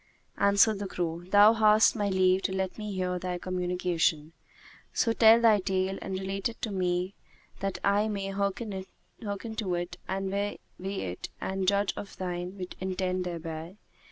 [0.39, 4.33] Answered the crow, "Thou hast my leave to let me hear thy communication;
[4.91, 7.13] so tell thy tale, and relate it to me
[7.59, 8.73] that I may hearken
[9.21, 13.77] to it and weigh it and judge of thine intent thereby."